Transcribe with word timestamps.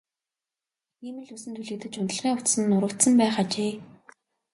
Хиймэл 0.99 1.29
үс 1.35 1.43
нь 1.47 1.55
түлэгдэж 1.57 1.93
унтлагын 2.01 2.33
хувцас 2.35 2.55
нь 2.59 2.75
урагдсан 2.77 3.13
байх 3.19 3.35
ажээ. 3.43 3.73